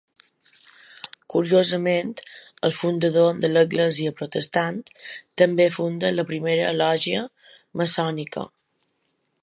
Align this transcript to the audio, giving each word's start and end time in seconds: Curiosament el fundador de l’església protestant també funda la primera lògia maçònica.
Curiosament 1.33 2.13
el 2.69 2.73
fundador 2.77 3.37
de 3.43 3.51
l’església 3.53 4.15
protestant 4.23 4.81
també 5.43 5.69
funda 5.77 6.13
la 6.17 6.27
primera 6.33 6.73
lògia 6.83 7.25
maçònica. 7.83 8.49